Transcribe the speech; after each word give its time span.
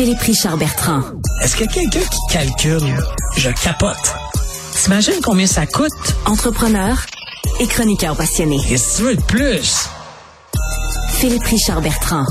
Philippe 0.00 0.22
Richard 0.22 0.56
Bertrand. 0.56 1.02
Est-ce 1.42 1.56
que 1.56 1.64
quelqu'un 1.64 2.00
qui 2.00 2.18
calcule, 2.30 2.96
je 3.36 3.50
capote. 3.50 4.14
T'imagines 4.74 5.20
combien 5.22 5.46
ça 5.46 5.66
coûte? 5.66 5.92
Entrepreneur 6.24 6.96
et 7.60 7.66
chroniqueur 7.66 8.16
passionné. 8.16 8.56
Qu'est-ce 8.66 8.92
que 8.92 8.96
tu 8.96 9.02
veux 9.02 9.16
de 9.16 9.20
plus? 9.20 9.90
Philippe 11.10 11.44
Richard 11.44 11.82
Bertrand. 11.82 12.24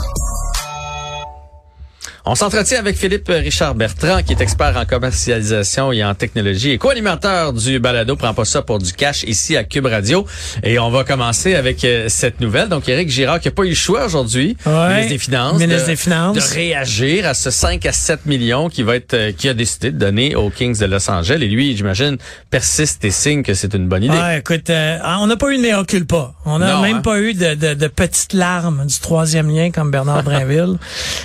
On 2.31 2.35
s'entretient 2.35 2.77
avec 2.77 2.95
Philippe 2.95 3.27
Richard 3.27 3.73
Bertrand, 3.73 4.21
qui 4.21 4.33
est 4.33 4.41
expert 4.41 4.77
en 4.77 4.85
commercialisation 4.85 5.91
et 5.91 6.03
en 6.03 6.13
technologie 6.13 6.69
et 6.69 6.77
co-animateur 6.77 7.53
du 7.53 7.79
balado 7.79 8.15
Prends 8.15 8.35
pas 8.35 8.45
ça 8.45 8.61
pour 8.61 8.77
du 8.77 8.93
cash 8.93 9.23
ici 9.23 9.57
à 9.57 9.63
Cube 9.63 9.87
Radio. 9.87 10.27
Et 10.61 10.77
on 10.77 10.91
va 10.91 11.03
commencer 11.03 11.55
avec 11.55 11.83
euh, 11.83 12.05
cette 12.07 12.39
nouvelle. 12.39 12.69
Donc, 12.69 12.87
Éric 12.87 13.09
Girard 13.09 13.39
qui 13.39 13.47
n'a 13.47 13.51
pas 13.51 13.63
eu 13.63 13.69
le 13.69 13.73
choix 13.75 14.05
aujourd'hui, 14.05 14.55
Ouais. 14.67 14.89
ministre 14.89 15.09
des 15.09 15.17
Finances, 15.17 15.57
Ministre 15.59 15.85
de, 15.85 15.89
des 15.89 15.95
Finances. 15.95 16.35
de 16.35 16.53
réagir 16.53 17.25
à 17.25 17.33
ce 17.33 17.49
5 17.49 17.83
à 17.87 17.91
7 17.91 18.27
millions 18.27 18.69
qui 18.69 18.83
va 18.83 18.95
être, 18.95 19.15
euh, 19.15 19.31
qui 19.31 19.49
a 19.49 19.55
décidé 19.55 19.89
de 19.91 19.97
donner 19.97 20.35
aux 20.35 20.51
Kings 20.51 20.77
de 20.77 20.85
Los 20.85 21.09
Angeles. 21.09 21.39
Et 21.41 21.47
lui, 21.47 21.75
j'imagine, 21.75 22.17
persiste 22.51 23.03
et 23.05 23.09
signe 23.11 23.41
que 23.41 23.55
c'est 23.55 23.73
une 23.73 23.87
bonne 23.87 24.03
idée. 24.03 24.15
Ah, 24.21 24.37
écoute, 24.37 24.69
euh, 24.69 24.99
on 25.19 25.25
n'a 25.25 25.35
pas 25.35 25.49
eu 25.51 25.57
de 25.57 25.63
mea 25.63 25.83
culpa. 25.83 26.33
On 26.45 26.59
n'a 26.59 26.79
même 26.79 26.97
hein? 26.97 27.01
pas 27.01 27.17
eu 27.19 27.33
de, 27.33 27.55
de, 27.55 27.73
de 27.73 27.87
petites 27.87 28.33
larmes 28.33 28.85
du 28.85 28.99
troisième 28.99 29.49
lien 29.49 29.71
comme 29.71 29.89
Bernard 29.89 30.21
Brinville. 30.29 30.77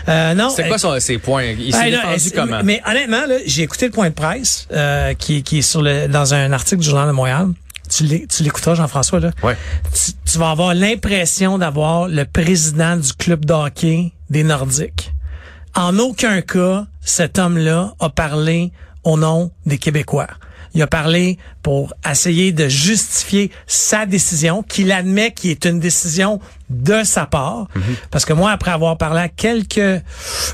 Euh, 0.08 0.33
non. 0.33 0.48
C'est 0.48 0.66
quoi 0.68 0.78
son- 0.78 0.93
ses 1.00 1.18
points? 1.18 1.44
Il 1.58 1.72
s'est 1.74 1.80
Ben 1.84 1.90
là, 1.90 1.96
défendu 1.98 2.14
est-ce- 2.16 2.34
comment? 2.34 2.60
Mais 2.64 2.80
honnêtement, 2.86 3.26
là, 3.26 3.36
j'ai 3.46 3.62
écouté 3.62 3.86
le 3.86 3.92
point 3.92 4.08
de 4.10 4.14
presse 4.14 4.66
euh, 4.72 5.14
qui, 5.14 5.42
qui 5.42 5.58
est 5.58 5.62
sur 5.62 5.82
le 5.82 6.06
dans 6.08 6.34
un 6.34 6.52
article 6.52 6.82
du 6.82 6.88
Journal 6.88 7.06
de 7.08 7.12
Montréal. 7.12 7.48
Tu 7.90 8.04
l'é- 8.04 8.26
tu 8.26 8.42
l'écouteras, 8.42 8.74
Jean-François, 8.74 9.20
là. 9.20 9.30
Ouais. 9.42 9.56
Tu, 9.92 10.12
tu 10.32 10.38
vas 10.38 10.50
avoir 10.50 10.74
l'impression 10.74 11.58
d'avoir 11.58 12.08
le 12.08 12.24
président 12.24 12.96
du 12.96 13.12
club 13.12 13.44
de 13.44 13.52
hockey 13.52 14.12
des 14.30 14.42
Nordiques. 14.42 15.12
En 15.74 15.98
aucun 15.98 16.40
cas, 16.40 16.86
cet 17.02 17.38
homme-là 17.38 17.92
a 18.00 18.08
parlé 18.08 18.72
au 19.04 19.18
nom 19.18 19.50
des 19.66 19.76
Québécois. 19.78 20.28
Il 20.75 20.83
a 20.83 20.86
parlé 20.86 21.39
pour 21.62 21.94
essayer 22.08 22.53
de 22.53 22.69
justifier 22.69 23.50
sa 23.67 24.06
décision, 24.06 24.62
qu'il 24.62 24.91
admet 24.92 25.33
qui 25.33 25.50
est 25.50 25.64
une 25.64 25.78
décision 25.80 26.41
de 26.69 27.05
sa 27.05 27.27
part. 27.27 27.68
Mhm. 27.74 27.83
Parce 28.11 28.24
que 28.24 28.33
moi, 28.33 28.51
après 28.51 28.70
avoir 28.73 28.96
parlé 28.98 29.20
à 29.20 29.29
quelques 29.29 30.02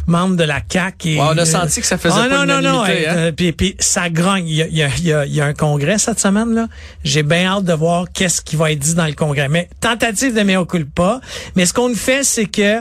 membres 0.06 0.36
de 0.36 0.44
la 0.44 0.60
CAQ... 0.68 1.08
Et, 1.10 1.16
Ouais, 1.20 1.26
on 1.30 1.38
a 1.38 1.44
senti 1.46 1.80
que 1.80 1.86
ça 1.86 1.98
faisait 1.98 2.14
Ah, 2.18 2.28
pas 2.28 2.44
non, 2.46 2.60
non, 2.60 2.60
non, 2.72 2.82
hein? 2.84 2.88
euh, 2.90 3.32
puis, 3.32 3.52
puis 3.52 3.76
ça 3.78 4.10
grogne. 4.10 4.46
Il 4.46 4.54
y 4.56 4.62
a, 4.62 4.66
il 4.66 4.76
y, 4.76 4.82
a, 4.82 4.88
il 4.98 5.04
y, 5.04 5.12
a, 5.12 5.26
il 5.26 5.34
y 5.34 5.40
a 5.40 5.46
un 5.46 5.54
congrès 5.54 5.98
cette 5.98 6.20
semaine 6.20 6.54
là. 6.54 6.66
J'ai 7.04 7.22
bien 7.22 7.46
hâte 7.46 7.64
de 7.64 7.72
voir 7.72 8.06
qu'est-ce 8.12 8.42
qui 8.42 8.56
va 8.56 8.70
être 8.72 8.78
dit 8.78 8.94
dans 8.94 9.06
le 9.06 9.14
congrès. 9.14 9.48
Mais 9.48 9.68
tentative 9.80 10.34
de 10.34 10.42
mea 10.42 10.64
culpa. 10.66 11.20
Mais 11.56 11.64
ce 11.66 11.72
qu'on 11.72 11.94
fait, 11.94 12.24
c'est 12.24 12.46
que 12.46 12.80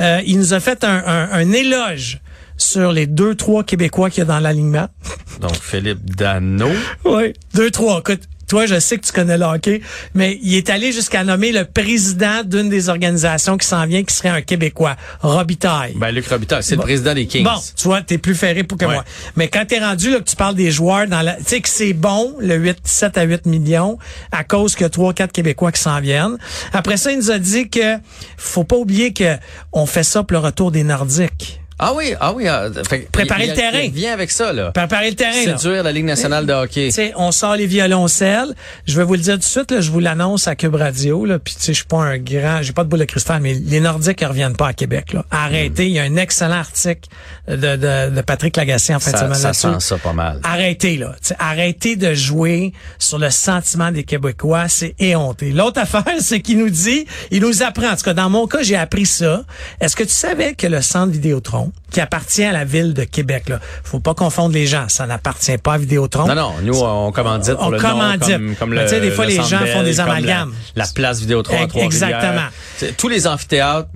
euh, 0.00 0.20
il 0.26 0.38
nous 0.38 0.54
a 0.54 0.60
fait 0.60 0.82
un, 0.84 1.02
un, 1.06 1.28
un 1.32 1.52
éloge 1.52 2.20
sur 2.62 2.92
les 2.92 3.06
deux 3.06 3.34
trois 3.34 3.64
Québécois 3.64 4.10
qu'il 4.10 4.18
y 4.18 4.22
a 4.22 4.24
dans 4.26 4.38
l'alignement. 4.40 4.88
Donc, 5.40 5.54
Philippe 5.60 6.14
Dano. 6.16 6.68
oui, 7.04 7.32
deux 7.54 7.70
trois. 7.70 8.00
Écoute, 8.00 8.20
toi, 8.48 8.66
je 8.66 8.80
sais 8.80 8.98
que 8.98 9.06
tu 9.06 9.12
connais 9.12 9.38
le 9.38 9.44
hockey, 9.44 9.80
mais 10.12 10.36
il 10.42 10.56
est 10.56 10.70
allé 10.70 10.90
jusqu'à 10.90 11.22
nommer 11.22 11.52
le 11.52 11.64
président 11.64 12.42
d'une 12.44 12.68
des 12.68 12.88
organisations 12.88 13.56
qui 13.56 13.64
s'en 13.64 13.86
vient, 13.86 14.02
qui 14.02 14.12
serait 14.12 14.28
un 14.30 14.42
Québécois, 14.42 14.96
Robitaille. 15.20 15.94
Ben, 15.96 16.10
Luc 16.10 16.26
Robitaille, 16.26 16.64
c'est 16.64 16.74
Bon. 16.74 16.82
le 16.82 16.86
président 16.86 17.14
des 17.14 17.26
Kings. 17.28 17.44
Bon, 17.44 17.54
tu 17.76 17.84
vois, 17.84 18.02
t'es 18.02 18.18
plus 18.18 18.34
ferré 18.34 18.64
pour 18.64 18.76
que 18.76 18.86
Ouais. 18.86 18.94
moi. 18.94 19.04
Mais 19.36 19.46
quand 19.46 19.64
t'es 19.68 19.78
rendu 19.78 20.10
là 20.10 20.18
que 20.18 20.24
tu 20.28 20.34
parles 20.34 20.56
des 20.56 20.72
joueurs 20.72 21.06
dans 21.06 21.22
la, 21.22 21.34
tu 21.36 21.44
sais 21.46 21.60
que 21.60 21.68
c'est 21.68 21.92
bon 21.92 22.34
le 22.40 22.56
8 22.56 22.78
7 22.82 23.18
à 23.18 23.22
8 23.22 23.46
millions 23.46 23.98
à 24.32 24.42
cause 24.42 24.74
que 24.74 24.84
trois 24.84 25.14
quatre 25.14 25.30
Québécois 25.30 25.70
qui 25.70 25.80
s'en 25.80 26.00
viennent. 26.00 26.36
Après 26.72 26.96
ça, 26.96 27.12
il 27.12 27.18
nous 27.18 27.30
a 27.30 27.38
dit 27.38 27.70
que 27.70 27.98
faut 28.36 28.64
pas 28.64 28.76
oublier 28.76 29.12
que 29.12 29.36
on 29.72 29.86
fait 29.86 30.02
ça 30.02 30.24
pour 30.24 30.32
le 30.32 30.44
retour 30.44 30.72
des 30.72 30.82
Nordiques. 30.82 31.59
Ah 31.82 31.92
oui, 31.94 32.12
ah 32.20 32.32
oui. 32.34 32.46
ah, 32.46 32.68
fait- 32.88 33.10
Préparer 33.10 33.44
il- 33.44 33.50
le 33.50 33.56
terrain. 33.56 33.78
Il 33.80 33.90
vient 33.92 34.12
avec 34.12 34.30
ça, 34.30 34.52
là. 34.52 34.70
Préparer 34.72 35.08
le 35.10 35.16
terrain. 35.16 35.44
là. 35.46 35.56
Séduire 35.56 35.82
la 35.82 35.92
Ligue 35.92 36.04
nationale 36.04 36.44
de 36.44 36.52
hockey. 36.52 36.86
Tu 36.88 36.92
sais, 36.92 37.12
on 37.16 37.32
sort 37.32 37.56
les 37.56 37.66
violoncelles. 37.66 38.54
Je 38.86 38.96
vais 38.96 39.04
vous 39.04 39.14
le 39.14 39.20
dire 39.20 39.34
tout 39.34 39.40
de 39.40 39.44
suite, 39.44 39.70
là, 39.70 39.80
je 39.80 39.90
vous 39.90 40.00
l'annonce 40.00 40.46
à 40.46 40.54
Cube 40.56 40.74
Radio. 40.74 41.24
Là, 41.24 41.38
puis 41.38 41.54
tu 41.54 41.60
sais, 41.62 41.72
je 41.72 41.78
suis 41.78 41.86
pas 41.86 41.98
un 42.02 42.18
grand, 42.18 42.60
j'ai 42.62 42.72
pas 42.72 42.84
de 42.84 42.88
boule 42.88 42.98
de 43.00 43.04
cristal, 43.06 43.40
mais 43.40 43.54
les 43.54 43.80
Nordiques 43.80 44.20
ne 44.22 44.26
reviennent 44.28 44.56
pas 44.56 44.68
à 44.68 44.72
Québec. 44.74 45.12
Là. 45.14 45.24
Arrêtez. 45.30 45.86
Il 45.86 45.92
y 45.92 45.98
a 45.98 46.02
un 46.02 46.16
excellent 46.16 46.56
article 46.58 47.08
de, 47.48 47.56
de, 47.56 48.10
de 48.14 48.20
Patrick 48.20 48.56
Lagacé 48.56 48.94
en 48.94 49.00
fin 49.00 49.12
de 49.12 49.16
semaine 49.16 49.34
ça 49.34 49.52
sent 49.54 49.68
ça 49.80 49.96
pas 49.96 50.12
mal. 50.12 50.40
Arrêtez 50.42 50.96
là, 50.98 51.14
Tu 51.22 51.28
sais, 51.28 51.36
arrêtez 51.38 51.96
de 51.96 52.12
jouer 52.14 52.72
sur 52.98 53.18
le 53.18 53.30
sentiment 53.30 53.90
des 53.90 54.04
Québécois, 54.04 54.68
c'est 54.68 54.94
éhonté. 54.98 55.50
L'autre 55.52 55.80
affaire, 55.82 56.04
c'est 56.20 56.40
qu'il 56.40 56.58
nous 56.58 56.68
dit, 56.70 57.06
il 57.30 57.40
nous 57.40 57.62
apprend. 57.62 57.88
En 57.90 57.96
tout 57.96 58.02
cas, 58.04 58.12
dans 58.14 58.28
mon 58.28 58.46
cas, 58.46 58.62
j'ai 58.62 58.76
appris 58.76 59.06
ça. 59.06 59.44
Est-ce 59.80 59.96
que 59.96 60.02
tu 60.04 60.10
savais 60.12 60.54
que 60.54 60.66
le 60.66 60.82
centre 60.82 61.12
Vidéotron, 61.12 61.69
qui 61.90 62.00
appartient 62.00 62.44
à 62.44 62.52
la 62.52 62.64
ville 62.64 62.94
de 62.94 63.04
Québec, 63.04 63.48
là, 63.48 63.58
faut 63.84 64.00
pas 64.00 64.14
confondre 64.14 64.54
les 64.54 64.66
gens, 64.66 64.88
ça 64.88 65.06
n'appartient 65.06 65.58
pas 65.58 65.74
à 65.74 65.78
Vidéotron. 65.78 66.26
Non, 66.26 66.34
non, 66.34 66.52
nous, 66.62 66.78
on 66.80 67.10
commandite 67.12 67.54
pour 67.54 67.66
On 67.66 67.70
le 67.70 67.78
commandite. 67.78 68.28
nom, 68.28 68.36
comme, 68.36 68.54
comme 68.56 68.70
Mais 68.70 68.76
le, 68.76 68.82
tu 68.84 68.88
sais, 68.90 69.00
des 69.00 69.10
fois, 69.10 69.24
le 69.24 69.30
les 69.32 69.36
gens 69.42 69.58
font 69.72 69.82
des 69.82 69.94
la- 69.94 70.04
amalgames. 70.04 70.52
La, 70.76 70.86
place 70.94 71.20
Vidéotron 71.20 71.56
à 71.56 71.78
exactement. 71.84 72.48
Tous 72.96 73.08
les 73.08 73.26
amphithéâtres 73.26 73.88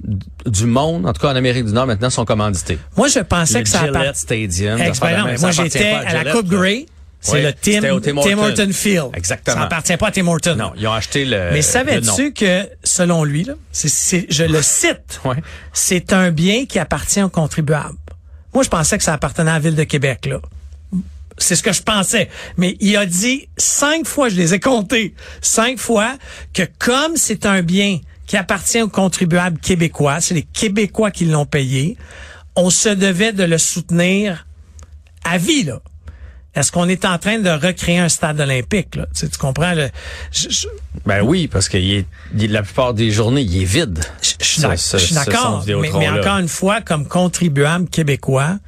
du 0.46 0.66
monde, 0.66 1.06
en 1.06 1.12
tout 1.12 1.20
cas 1.22 1.28
en 1.32 1.36
Amérique 1.36 1.64
du 1.66 1.72
Nord, 1.72 1.86
maintenant, 1.86 2.10
sont 2.10 2.24
commandités. 2.24 2.78
Moi, 2.96 3.08
je 3.08 3.20
pensais 3.20 3.58
Le 3.58 3.62
que 3.64 3.68
ça 3.70 3.78
Gillette 3.80 3.96
appart- 3.96 4.16
Stadium. 4.16 4.80
Ex- 4.80 5.00
ben 5.00 5.18
non, 5.18 5.24
mais 5.26 5.36
moi, 5.38 5.50
j'étais 5.52 5.90
pas 5.92 5.98
à 6.06 6.24
la 6.24 6.32
Coupe. 6.32 6.48
Grey. 6.48 6.86
C'est 7.26 7.36
Oui, 7.36 7.42
le 7.42 7.52
Tim, 7.54 7.80
Tim. 8.22 8.38
Horton 8.38 8.68
Field. 8.70 9.08
Exactement. 9.14 9.56
Ça 9.56 9.62
appartient 9.62 9.96
pas 9.96 10.08
à 10.08 10.10
Tim 10.10 10.26
Horton. 10.26 10.56
Non, 10.56 10.72
ils 10.76 10.86
ont 10.86 10.92
acheté 10.92 11.24
le. 11.24 11.50
Mais 11.52 11.62
savais-tu 11.62 12.34
que, 12.34 12.68
selon 12.84 13.24
lui, 13.24 13.44
là, 13.44 13.54
je 13.72 14.44
le 14.44 14.60
cite, 14.60 15.20
Ouais. 15.24 15.36
c'est 15.72 16.12
un 16.12 16.30
bien 16.30 16.66
qui 16.66 16.78
appartient 16.78 17.22
aux 17.22 17.30
contribuables. 17.30 17.96
Moi, 18.52 18.62
je 18.62 18.68
pensais 18.68 18.98
que 18.98 19.04
ça 19.04 19.14
appartenait 19.14 19.50
à 19.50 19.54
la 19.54 19.60
Ville 19.60 19.74
de 19.74 19.84
Québec, 19.84 20.26
là. 20.26 20.38
C'est 21.38 21.56
ce 21.56 21.62
que 21.62 21.72
je 21.72 21.82
pensais. 21.82 22.28
Mais 22.58 22.76
il 22.78 22.94
a 22.98 23.06
dit 23.06 23.48
cinq 23.56 24.06
fois, 24.06 24.28
je 24.28 24.36
les 24.36 24.52
ai 24.52 24.60
comptés, 24.60 25.14
cinq 25.40 25.78
fois, 25.78 26.16
que 26.52 26.62
comme 26.78 27.16
c'est 27.16 27.46
un 27.46 27.62
bien 27.62 28.00
qui 28.26 28.36
appartient 28.36 28.82
aux 28.82 28.88
contribuables 28.88 29.58
québécois, 29.58 30.20
c'est 30.20 30.34
les 30.34 30.42
Québécois 30.44 31.10
qui 31.10 31.24
l'ont 31.24 31.46
payé, 31.46 31.96
on 32.54 32.68
se 32.70 32.90
devait 32.90 33.32
de 33.32 33.44
le 33.44 33.56
soutenir 33.58 34.46
à 35.24 35.38
vie, 35.38 35.64
là. 35.64 35.80
Est-ce 36.54 36.70
qu'on 36.70 36.88
est 36.88 37.04
en 37.04 37.18
train 37.18 37.38
de 37.38 37.50
recréer 37.50 37.98
un 37.98 38.08
stade 38.08 38.40
olympique, 38.40 38.94
là? 38.96 39.06
Tu, 39.14 39.20
sais, 39.20 39.28
tu 39.28 39.38
comprends? 39.38 39.72
Le, 39.74 39.88
je- 40.32 40.48
je- 40.50 40.68
Ben 41.04 41.22
oui, 41.22 41.48
parce 41.48 41.68
que 41.68 41.76
il 41.78 41.92
est, 41.94 42.06
il- 42.38 42.52
la 42.52 42.62
plupart 42.62 42.94
des 42.94 43.10
journées, 43.10 43.42
il 43.42 43.60
est 43.62 43.64
vide. 43.64 44.04
Je 44.22 44.34
je 44.98 45.06
suis 45.06 45.14
d'accord, 45.32 45.62
mais, 45.82 45.90
encore 46.20 46.38
une 46.38 46.48
fois, 46.48 46.80
comme 46.80 47.06
contribuable 47.08 47.88
québécois, 47.88 48.58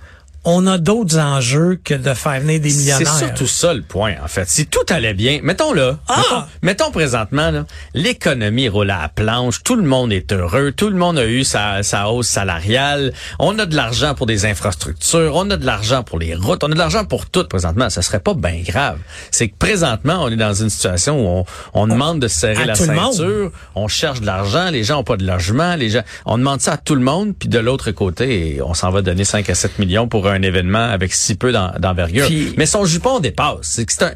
on 0.48 0.66
a 0.66 0.78
d'autres 0.78 1.18
enjeux 1.18 1.78
que 1.84 1.92
de 1.94 2.14
faire 2.14 2.40
venir 2.40 2.60
des 2.60 2.70
C'est 2.70 2.78
millionnaires. 2.78 3.14
surtout 3.18 3.46
ça 3.46 3.74
le 3.74 3.82
point, 3.82 4.14
en 4.24 4.28
fait. 4.28 4.48
Si 4.48 4.66
tout 4.66 4.78
allait 4.88 5.12
bien, 5.12 5.40
mettons 5.42 5.72
là, 5.72 5.98
Ah! 6.08 6.14
mettons, 6.16 6.44
mettons 6.62 6.90
présentement, 6.92 7.64
l'économie 7.94 8.68
roule 8.68 8.90
à 8.90 9.02
la 9.02 9.08
planche, 9.08 9.62
tout 9.64 9.74
le 9.76 9.82
monde 9.82 10.12
est 10.12 10.32
heureux, 10.32 10.72
tout 10.72 10.88
le 10.88 10.96
monde 10.96 11.18
a 11.18 11.26
eu 11.26 11.42
sa, 11.44 11.82
sa 11.82 12.08
hausse 12.10 12.28
salariale, 12.28 13.12
on 13.38 13.58
a 13.58 13.66
de 13.66 13.74
l'argent 13.74 14.14
pour 14.14 14.26
des 14.26 14.46
infrastructures, 14.46 15.32
on 15.34 15.50
a 15.50 15.56
de 15.56 15.66
l'argent 15.66 16.02
pour 16.02 16.18
les 16.18 16.34
routes, 16.34 16.62
on 16.62 16.70
a 16.70 16.74
de 16.74 16.78
l'argent 16.78 17.04
pour 17.04 17.26
tout 17.26 17.44
présentement. 17.44 17.90
Ça 17.90 18.02
serait 18.02 18.20
pas 18.20 18.34
bien 18.34 18.62
grave. 18.64 18.98
C'est 19.30 19.48
que 19.48 19.56
présentement, 19.58 20.18
on 20.22 20.28
est 20.28 20.36
dans 20.36 20.54
une 20.54 20.70
situation 20.70 21.20
où 21.20 21.28
on, 21.40 21.44
on 21.74 21.86
demande 21.88 22.20
de 22.20 22.28
se 22.28 22.38
serrer 22.40 22.64
la 22.66 22.74
ceinture, 22.74 23.50
on 23.74 23.88
cherche 23.88 24.20
de 24.20 24.26
l'argent, 24.26 24.70
les 24.70 24.84
gens 24.84 25.00
ont 25.00 25.04
pas 25.04 25.16
de 25.16 25.26
logement, 25.26 25.74
les 25.76 25.90
gens, 25.90 26.02
on 26.24 26.38
demande 26.38 26.60
ça 26.60 26.74
à 26.74 26.76
tout 26.76 26.94
le 26.94 27.00
monde, 27.02 27.34
puis 27.38 27.48
de 27.48 27.58
l'autre 27.58 27.90
côté, 27.90 28.60
on 28.64 28.74
s'en 28.74 28.90
va 28.90 29.02
donner 29.02 29.24
5 29.24 29.48
à 29.50 29.54
7 29.54 29.78
millions 29.78 30.06
pour 30.08 30.28
un 30.28 30.35
un 30.36 30.42
événement 30.42 30.84
avec 30.90 31.12
si 31.12 31.34
peu 31.34 31.52
d'en- 31.52 31.72
d'envergure. 31.78 32.28
Mais 32.56 32.66
son 32.66 32.84
jupon 32.84 33.18
dépasse. 33.20 33.56
C'est 33.62 34.02
un, 34.02 34.10
tu 34.10 34.14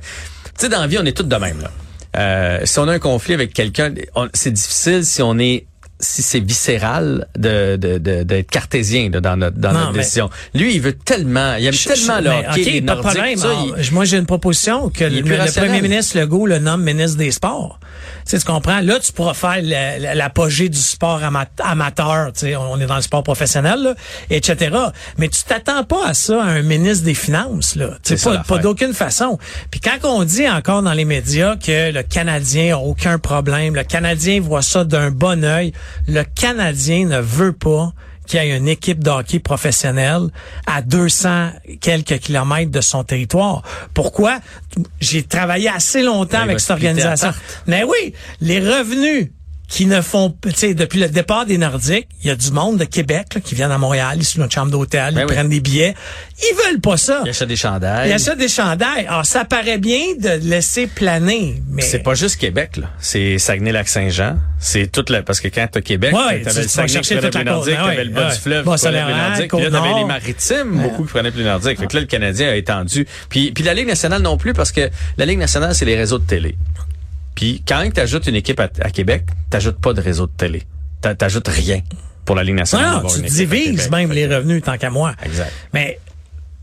sais, 0.56 0.68
dans 0.68 0.80
la 0.80 0.86
vie, 0.86 0.98
on 0.98 1.04
est 1.04 1.16
tous 1.16 1.24
de 1.24 1.36
même, 1.36 1.60
là. 1.60 1.70
Euh, 2.16 2.60
si 2.64 2.78
on 2.78 2.88
a 2.88 2.92
un 2.92 2.98
conflit 2.98 3.34
avec 3.34 3.52
quelqu'un, 3.54 3.92
c'est 4.34 4.50
difficile 4.52 5.04
si 5.04 5.22
on 5.22 5.38
est 5.38 5.66
si 6.00 6.22
c'est 6.22 6.40
viscéral 6.40 7.28
de 7.38 7.76
de- 7.76 7.98
de- 7.98 8.22
d'être 8.22 8.50
cartésien 8.50 9.10
là, 9.12 9.20
dans 9.20 9.36
notre 9.36 9.58
dans 9.58 9.72
Non, 9.72 9.80
notre 9.80 9.92
décision. 9.92 10.30
Lui, 10.54 10.74
il 10.74 10.80
veut 10.80 10.94
tellement, 10.94 11.54
il 11.56 11.66
aime 11.66 11.72
Je- 11.72 11.88
tellement 11.88 12.18
je- 12.18 12.24
le 12.24 12.30
mais, 12.30 12.48
hockey, 12.48 12.60
OK, 12.62 12.66
les 12.72 12.82
pas 12.82 12.94
de 12.96 13.00
problème. 13.00 13.36
ça, 13.38 13.48
Alors, 13.50 13.74
il- 13.76 13.82
je- 13.84 13.92
moi, 13.94 14.04
j'ai 14.04 14.16
une 14.16 14.26
proposition 14.26 14.88
que 14.90 15.04
le, 15.04 15.22
premier 15.52 15.80
ministre 15.82 16.18
Legault 16.18 16.46
le 16.46 16.58
nomme 16.58 16.82
ministre 16.82 17.18
des 17.18 17.30
Sports. 17.30 17.78
Tu, 18.24 18.30
sais, 18.36 18.38
tu 18.38 18.44
comprends? 18.44 18.80
Là, 18.80 18.98
tu 19.00 19.12
pourras 19.12 19.34
faire 19.34 19.58
la- 19.62 19.98
la- 19.98 20.14
l'apogée 20.14 20.68
du 20.68 20.78
sport 20.78 21.22
ama- 21.22 21.46
amateur. 21.62 22.32
Tu 22.32 22.40
sais, 22.40 22.56
on 22.56 22.80
est 22.80 22.86
dans 22.86 22.96
le 22.96 23.02
sport 23.02 23.22
professionnel, 23.22 23.80
là, 23.82 23.94
etc. 24.30 24.70
Mais 25.18 25.28
tu 25.28 25.42
t'attends 25.44 25.84
pas 25.84 26.06
à 26.06 26.14
ça, 26.14 26.42
à 26.42 26.46
un 26.46 26.62
ministre 26.62 27.04
des 27.04 27.14
Finances. 27.14 27.76
Là. 27.76 27.90
Tu 28.02 28.16
sais, 28.16 28.24
pas, 28.30 28.38
pas 28.38 28.58
d'aucune 28.58 28.94
façon. 28.94 29.38
Puis 29.70 29.80
quand 29.80 29.98
on 30.08 30.24
dit 30.24 30.48
encore 30.48 30.82
dans 30.82 30.92
les 30.92 31.04
médias 31.04 31.56
que 31.56 31.92
le 31.92 32.02
Canadien 32.02 32.76
a 32.76 32.78
aucun 32.78 33.18
problème, 33.18 33.74
le 33.74 33.84
Canadien 33.84 34.40
voit 34.40 34.62
ça 34.62 34.84
d'un 34.84 35.10
bon 35.10 35.44
œil, 35.44 35.72
le 36.06 36.22
Canadien 36.24 37.06
ne 37.06 37.20
veut 37.20 37.52
pas 37.52 37.92
qu'il 38.26 38.42
y 38.42 38.50
ait 38.50 38.56
une 38.56 38.68
équipe 38.68 39.02
de 39.02 39.10
hockey 39.10 39.40
professionnelle 39.40 40.28
à 40.66 40.82
200 40.82 41.50
quelques 41.80 42.18
kilomètres 42.18 42.70
de 42.70 42.80
son 42.80 43.02
territoire. 43.02 43.62
Pourquoi? 43.92 44.38
J'ai 45.00 45.24
travaillé 45.24 45.68
assez 45.68 46.02
longtemps 46.02 46.38
Ben, 46.38 46.44
avec 46.44 46.60
cette 46.60 46.70
organisation. 46.70 47.32
Mais 47.66 47.82
oui, 47.82 48.14
les 48.40 48.60
revenus 48.60 49.30
qui 49.70 49.86
ne 49.86 50.00
font, 50.00 50.34
tu 50.42 50.50
sais, 50.52 50.74
depuis 50.74 50.98
le 50.98 51.08
départ 51.08 51.46
des 51.46 51.56
Nordiques, 51.56 52.08
il 52.22 52.26
y 52.26 52.30
a 52.30 52.34
du 52.34 52.50
monde 52.50 52.76
de 52.76 52.84
Québec 52.84 53.28
là, 53.36 53.40
qui 53.40 53.54
viennent 53.54 53.70
à 53.70 53.78
Montréal, 53.78 54.16
ils 54.18 54.24
sont 54.24 54.38
dans 54.38 54.44
notre 54.44 54.54
chambre 54.54 54.72
d'hôtel, 54.72 55.14
Ben 55.14 55.20
ils 55.20 55.26
oui. 55.26 55.32
prennent 55.32 55.48
des 55.48 55.60
billets. 55.60 55.94
Ils 56.40 56.56
veulent 56.66 56.80
pas 56.80 56.96
ça. 56.96 57.22
il 57.24 57.30
achète 57.30 57.46
des 57.48 57.54
chandails. 57.56 58.08
Il 58.08 58.12
achète 58.12 58.36
des 58.36 58.48
chandails. 58.48 59.06
Alors, 59.06 59.24
ça 59.24 59.44
paraît 59.44 59.78
bien 59.78 60.00
de 60.18 60.44
laisser 60.48 60.88
planer, 60.88 61.62
mais... 61.70 61.82
C'est 61.82 62.00
pas 62.00 62.14
juste 62.14 62.36
Québec, 62.36 62.78
là. 62.78 62.90
C'est 62.98 63.38
Saguenay-Lac-Saint-Jean. 63.38 64.38
C'est 64.58 64.90
toute 64.90 65.08
la, 65.08 65.22
parce 65.22 65.38
que 65.40 65.46
quand 65.46 65.68
t'as 65.70 65.80
Québec, 65.80 66.12
Ouais, 66.14 66.42
t'avais 66.42 66.62
le 66.62 66.68
Saguenay 66.68 67.00
qui 67.00 67.14
prenait 67.14 67.30
plus 67.30 67.38
les 67.38 67.44
Nordiques, 67.44 67.74
côte, 67.76 67.84
t'avais 67.84 67.96
ouais, 67.96 68.04
le 68.04 68.10
bas 68.10 68.26
ouais. 68.26 68.34
du 68.34 68.40
fleuve 68.40 68.64
Bas 68.64 68.76
qui 68.76 68.82
prenait 68.82 69.04
plus 69.36 69.48
puis 69.48 69.60
là, 69.62 69.70
t'avais 69.70 69.94
les 70.00 70.04
maritimes, 70.04 70.82
beaucoup 70.82 71.04
qui 71.04 71.10
prenaient 71.10 71.30
plus 71.30 71.40
les 71.42 71.48
Nordiques. 71.48 71.78
Fait 71.78 71.86
que 71.86 71.94
là, 71.94 72.00
le 72.00 72.06
Canadien 72.06 72.48
a 72.48 72.54
étendu. 72.56 73.06
Puis, 73.28 73.52
puis 73.52 73.62
la 73.62 73.74
Ligue 73.74 73.86
nationale 73.86 74.20
non 74.20 74.36
plus, 74.36 74.52
parce 74.52 74.72
que 74.72 74.90
la 75.16 75.26
Ligue 75.26 75.38
nationale, 75.38 75.76
c'est 75.76 75.84
les 75.84 75.96
réseaux 75.96 76.18
de 76.18 76.26
télé. 76.26 76.56
Puis 77.40 77.62
quand 77.66 77.88
tu 77.94 77.98
ajoutes 77.98 78.26
une 78.26 78.34
équipe 78.34 78.60
à, 78.60 78.68
à 78.82 78.90
Québec, 78.90 79.24
t'ajoutes 79.48 79.80
pas 79.80 79.94
de 79.94 80.02
réseau 80.02 80.26
de 80.26 80.32
télé. 80.32 80.64
T'ajoutes 81.00 81.48
rien 81.48 81.80
pour 82.26 82.36
la 82.36 82.44
Ligue 82.44 82.56
nationale. 82.56 83.02
Non, 83.02 83.08
tu 83.08 83.22
divises 83.22 83.90
même 83.90 84.12
les 84.12 84.26
revenus 84.26 84.62
tant 84.62 84.76
qu'à 84.76 84.90
moi. 84.90 85.14
Exact. 85.24 85.50
Mais 85.72 85.98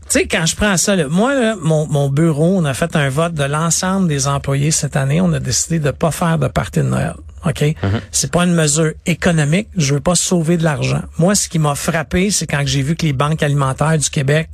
tu 0.02 0.20
sais, 0.20 0.28
quand 0.28 0.46
je 0.46 0.54
prends 0.54 0.76
ça, 0.76 0.94
là, 0.94 1.08
moi, 1.08 1.34
là, 1.34 1.56
mon, 1.60 1.88
mon 1.88 2.08
bureau, 2.08 2.56
on 2.56 2.64
a 2.64 2.74
fait 2.74 2.94
un 2.94 3.08
vote 3.08 3.34
de 3.34 3.42
l'ensemble 3.42 4.06
des 4.06 4.28
employés 4.28 4.70
cette 4.70 4.94
année. 4.94 5.20
On 5.20 5.32
a 5.32 5.40
décidé 5.40 5.80
de 5.80 5.90
pas 5.90 6.12
faire 6.12 6.38
de 6.38 6.46
partie 6.46 6.78
de 6.78 6.84
Noël. 6.84 7.14
OK? 7.44 7.64
C'est 8.12 8.30
pas 8.30 8.44
une 8.44 8.54
mesure 8.54 8.92
économique. 9.04 9.66
Je 9.76 9.94
veux 9.94 10.00
pas 10.00 10.14
sauver 10.14 10.58
de 10.58 10.62
l'argent. 10.62 11.02
Moi, 11.18 11.34
ce 11.34 11.48
qui 11.48 11.58
m'a 11.58 11.74
frappé, 11.74 12.30
c'est 12.30 12.46
quand 12.46 12.62
j'ai 12.64 12.82
vu 12.82 12.94
que 12.94 13.04
les 13.04 13.12
banques 13.12 13.42
alimentaires 13.42 13.98
du 13.98 14.10
Québec 14.10 14.48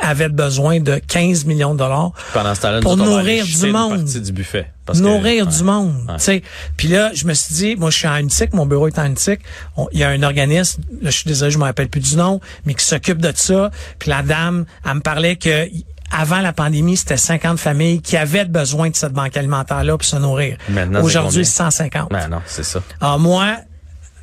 avaient 0.00 0.28
besoin 0.28 0.80
de 0.80 0.96
15 1.06 1.44
millions 1.44 1.72
de 1.74 1.78
dollars 1.78 2.12
pour 2.82 2.96
nourrir 2.96 3.44
du 3.44 3.66
monde. 3.72 4.04
du 4.04 4.32
buffet. 4.32 4.70
Parce 4.86 4.98
que- 4.98 5.04
nourrir 5.04 5.46
ouais. 5.46 5.52
du 5.52 5.62
monde. 5.64 5.94
Ouais. 6.28 6.42
Puis 6.76 6.88
là, 6.88 7.10
je 7.14 7.26
me 7.26 7.34
suis 7.34 7.54
dit, 7.54 7.76
moi, 7.76 7.90
je 7.90 7.98
suis 7.98 8.08
en 8.08 8.16
UNITIC, 8.16 8.52
mon 8.54 8.66
bureau 8.66 8.88
est 8.88 8.98
en. 8.98 9.12
On- 9.76 9.88
Il 9.92 9.98
y 10.00 10.04
a 10.04 10.08
un 10.08 10.22
organisme, 10.22 10.82
là, 11.00 11.10
je 11.10 11.16
suis 11.18 11.28
désolé, 11.28 11.50
je 11.50 11.58
me 11.58 11.64
rappelle 11.64 11.88
plus 11.88 12.00
du 12.00 12.16
nom, 12.16 12.40
mais 12.64 12.74
qui 12.74 12.84
s'occupe 12.84 13.18
de 13.18 13.32
ça. 13.34 13.70
Puis 13.98 14.10
la 14.10 14.22
dame, 14.22 14.64
elle 14.86 14.94
me 14.94 15.00
parlait 15.00 15.36
que 15.36 15.68
avant 16.10 16.40
la 16.40 16.52
pandémie, 16.52 16.96
c'était 16.96 17.16
50 17.16 17.58
familles 17.58 18.02
qui 18.02 18.16
avaient 18.16 18.44
besoin 18.44 18.90
de 18.90 18.96
cette 18.96 19.12
banque 19.12 19.36
alimentaire-là 19.36 19.96
pour 19.96 20.04
se 20.06 20.16
nourrir. 20.16 20.56
Aujourd'hui, 21.02 21.42
combien? 21.42 21.44
150. 21.44 22.10
Ben 22.10 22.28
non, 22.28 22.42
c'est 22.46 22.64
ça. 22.64 22.82
Alors 23.00 23.18
moi, 23.18 23.56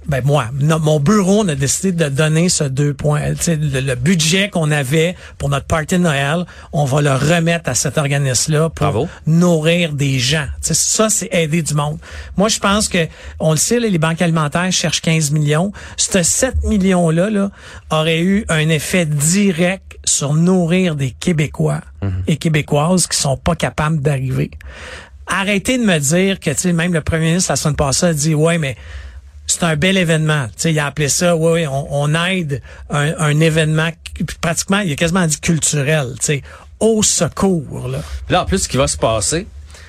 ben 0.10 0.22
moi, 0.26 0.48
no- 0.60 0.80
mon 0.80 1.00
bureau, 1.00 1.42
on 1.44 1.48
a 1.48 1.56
décidé 1.56 1.92
de 1.92 2.10
donner 2.10 2.50
ce 2.50 2.64
deux 2.66 2.94
points, 2.94 3.22
le, 3.48 3.80
le 3.82 3.96
budget 3.96 4.50
qu'on 4.50 4.72
avait 4.72 5.16
pour 5.38 5.50
notre 5.50 5.66
party 5.68 5.96
de 5.98 6.02
Noël, 6.04 6.46
on 6.74 6.86
va 6.86 7.02
le 7.02 7.12
remettre 7.14 7.70
à 7.70 7.76
cet 7.76 7.98
organisme-là 7.98 8.70
pour 8.70 8.88
Bravo. 8.88 9.08
nourrir 9.28 9.94
des 9.94 10.20
gens. 10.20 10.48
Ça, 10.62 11.10
c'est 11.10 11.30
aider 11.32 11.62
du 11.62 11.74
monde. 11.76 11.98
Moi, 12.38 12.50
je 12.50 12.60
pense 12.60 12.88
que, 12.90 13.08
on 13.40 13.52
le 13.52 13.58
sait, 13.58 13.80
là, 13.80 13.88
les 13.88 13.98
banques 14.00 14.22
alimentaires 14.22 14.72
cherchent 14.72 15.02
15 15.02 15.32
millions. 15.32 15.72
Ce 15.96 16.22
7 16.24 16.64
millions-là 16.64 17.30
là, 17.30 17.52
aurait 17.92 18.22
eu 18.22 18.46
un 18.50 18.68
effet 18.70 19.06
direct 19.06 19.98
sur 20.06 20.34
nourrir 20.34 20.96
des 20.96 21.12
Québécois 21.12 21.82
et 22.28 22.38
Québécoises 22.38 23.06
qui 23.08 23.18
sont 23.18 23.38
pas 23.38 23.56
capables 23.56 24.02
d'arriver. 24.02 24.50
Arrêtez 25.28 25.78
de 25.78 25.84
me 25.84 26.00
dire 26.00 26.40
que, 26.40 26.50
tu 26.50 26.58
sais, 26.58 26.74
même 26.74 26.94
le 26.94 27.02
premier 27.02 27.28
ministre, 27.28 27.52
la 27.52 27.56
semaine 27.56 27.76
passée, 27.76 28.08
a 28.08 28.14
dit, 28.14 28.34
ouais, 28.34 28.58
mais 28.58 28.76
c'est 29.52 29.64
un 29.64 29.76
bel 29.76 29.98
événement. 29.98 30.48
Tu 30.58 30.70
il 30.70 30.80
a 30.80 30.86
appelé 30.86 31.10
ça, 31.10 31.36
oui, 31.36 31.66
on, 31.68 32.14
aide 32.26 32.62
un, 32.90 33.40
événement 33.40 33.90
pratiquement, 34.42 34.80
il 34.80 34.92
a 34.92 34.96
quasiment 34.96 35.26
dit 35.26 35.40
culturel, 35.40 36.16
tu 36.22 36.42
au 36.80 37.04
secours, 37.04 37.90
là. 37.90 38.00
Là, 38.30 38.44
en 38.44 38.46
plus, 38.46 38.60
ce 38.60 38.70
qui 38.70 38.78
va 38.78 38.88
se 38.88 38.98
passer, 38.98 39.48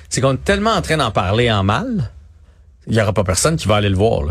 c'est 0.09 0.19
qu'on 0.19 0.33
est 0.33 0.43
tellement 0.43 0.71
en 0.71 0.81
train 0.81 0.97
d'en 0.97 1.11
parler 1.11 1.49
en 1.49 1.63
mal, 1.63 2.11
il 2.87 2.95
y 2.95 3.01
aura 3.01 3.13
pas 3.13 3.23
personne 3.23 3.55
qui 3.55 3.67
va 3.67 3.77
aller 3.77 3.89
le 3.89 3.95
voir. 3.95 4.23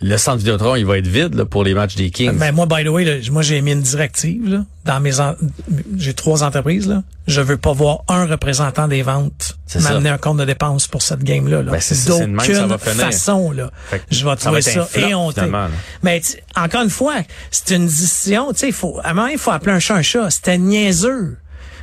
Le 0.00 0.16
centre 0.16 0.38
Vidéotron, 0.38 0.76
il 0.76 0.86
va 0.86 0.98
être 0.98 1.08
vide 1.08 1.34
là, 1.34 1.44
pour 1.44 1.64
les 1.64 1.74
matchs 1.74 1.96
des 1.96 2.10
Kings. 2.10 2.38
Ben, 2.38 2.54
moi, 2.54 2.66
by 2.66 2.84
the 2.84 2.88
way, 2.88 3.04
là, 3.04 3.14
moi, 3.32 3.42
j'ai 3.42 3.60
mis 3.60 3.72
une 3.72 3.82
directive, 3.82 4.48
là, 4.48 4.64
dans 4.84 5.00
mes, 5.00 5.18
en- 5.18 5.34
j'ai 5.96 6.14
trois 6.14 6.44
entreprises, 6.44 6.86
là. 6.86 7.02
Je 7.26 7.40
veux 7.40 7.56
pas 7.56 7.72
voir 7.72 8.04
un 8.06 8.24
représentant 8.26 8.86
des 8.86 9.02
ventes 9.02 9.58
ça. 9.66 9.80
m'amener 9.80 10.08
un 10.10 10.18
compte 10.18 10.38
de 10.38 10.44
dépenses 10.44 10.86
pour 10.86 11.02
cette 11.02 11.24
game-là, 11.24 11.62
là. 11.62 11.72
Ben, 11.72 11.80
ça, 11.80 11.96
ça 11.96 12.12
va 12.12 12.18
D'aucune 12.20 12.76
façon, 12.78 13.50
là. 13.50 13.72
Je 14.10 14.24
vais 14.24 14.30
ça 14.30 14.36
trouver 14.36 14.60
va 14.60 14.70
ça 14.70 14.82
un 14.82 14.84
flop, 14.84 15.08
éhonté. 15.08 15.40
là. 15.40 15.68
Mais, 16.04 16.22
encore 16.54 16.82
une 16.82 16.90
fois, 16.90 17.16
c'est 17.50 17.74
une 17.74 17.86
décision, 17.86 18.52
tu 18.52 18.58
sais, 18.60 18.66
il 18.68 18.72
faut, 18.72 19.00
à 19.02 19.10
un 19.10 19.14
moment, 19.14 19.28
il 19.28 19.38
faut 19.38 19.50
appeler 19.50 19.72
un 19.72 19.80
chat 19.80 19.96
un 19.96 20.02
chat. 20.02 20.30
C'était 20.30 20.58
niaiseux. 20.58 21.36